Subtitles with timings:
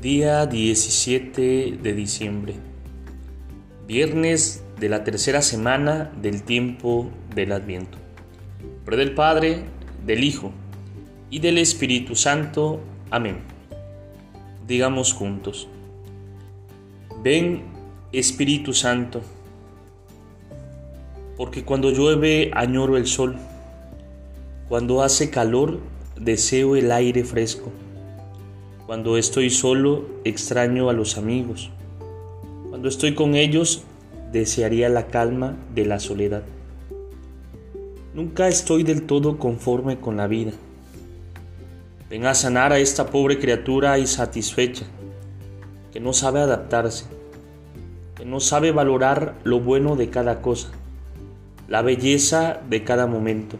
[0.00, 2.54] Día 17 de diciembre.
[3.88, 7.98] Viernes de la tercera semana del tiempo del Adviento.
[8.84, 9.64] Por del Padre,
[10.06, 10.52] del Hijo
[11.30, 12.78] y del Espíritu Santo.
[13.10, 13.38] Amén.
[14.68, 15.66] Digamos juntos.
[17.20, 17.64] Ven,
[18.12, 19.20] Espíritu Santo,
[21.36, 23.36] porque cuando llueve añoro el sol,
[24.68, 25.80] cuando hace calor
[26.20, 27.72] deseo el aire fresco
[28.88, 31.68] cuando estoy solo, extraño a los amigos.
[32.70, 33.82] Cuando estoy con ellos,
[34.32, 36.42] desearía la calma de la soledad.
[38.14, 40.52] Nunca estoy del todo conforme con la vida.
[42.08, 44.86] Ven a sanar a esta pobre criatura insatisfecha,
[45.92, 47.04] que no sabe adaptarse,
[48.16, 50.70] que no sabe valorar lo bueno de cada cosa,
[51.68, 53.58] la belleza de cada momento.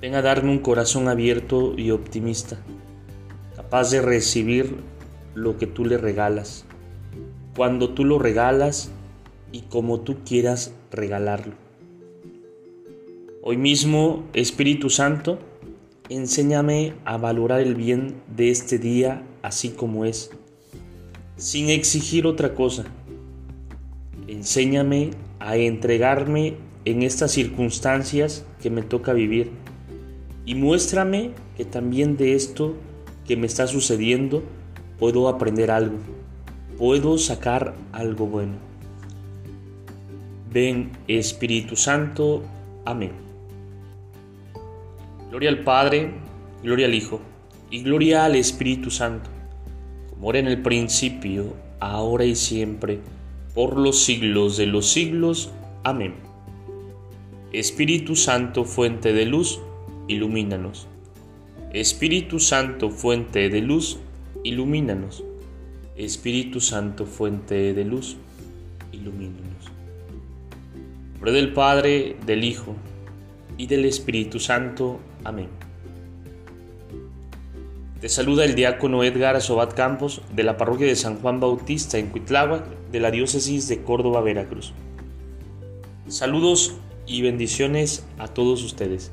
[0.00, 2.56] Ven a darme un corazón abierto y optimista
[3.64, 4.76] capaz de recibir
[5.34, 6.66] lo que tú le regalas,
[7.56, 8.90] cuando tú lo regalas
[9.52, 11.54] y como tú quieras regalarlo.
[13.40, 15.38] Hoy mismo, Espíritu Santo,
[16.10, 20.30] enséñame a valorar el bien de este día así como es,
[21.38, 22.84] sin exigir otra cosa.
[24.28, 29.52] Enséñame a entregarme en estas circunstancias que me toca vivir
[30.44, 32.76] y muéstrame que también de esto
[33.26, 34.42] que me está sucediendo,
[34.98, 35.98] puedo aprender algo,
[36.78, 38.54] puedo sacar algo bueno.
[40.52, 42.42] Ven Espíritu Santo,
[42.84, 43.12] amén.
[45.30, 46.12] Gloria al Padre,
[46.62, 47.20] gloria al Hijo
[47.70, 49.30] y gloria al Espíritu Santo,
[50.10, 53.00] como era en el principio, ahora y siempre,
[53.54, 55.50] por los siglos de los siglos.
[55.82, 56.14] Amén.
[57.52, 59.60] Espíritu Santo, fuente de luz,
[60.08, 60.88] ilumínanos.
[61.74, 63.98] Espíritu Santo, fuente de luz,
[64.44, 65.24] ilumínanos.
[65.96, 68.16] Espíritu Santo, fuente de luz,
[68.92, 69.72] ilumínanos.
[71.14, 72.76] Nombre del Padre, del Hijo
[73.58, 75.00] y del Espíritu Santo.
[75.24, 75.48] Amén.
[78.00, 82.10] Te saluda el diácono Edgar Sobat Campos de la parroquia de San Juan Bautista en
[82.10, 84.72] Cuitláhuac de la diócesis de Córdoba, Veracruz.
[86.06, 89.10] Saludos y bendiciones a todos ustedes.